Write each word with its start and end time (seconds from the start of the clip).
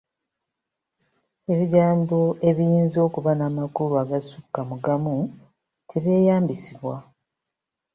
Ebigambo 1.51 2.19
ebiyinza 2.49 2.97
okuba 3.07 3.31
n’amakulu 3.35 3.93
agasukka 4.03 4.59
mu 4.69 4.75
gamu 4.83 5.15
tebyeyambisibwa. 5.89 6.95